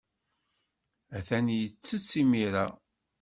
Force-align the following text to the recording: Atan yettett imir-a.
Atan 1.17 1.47
yettett 1.59 2.11
imir-a. 2.21 2.65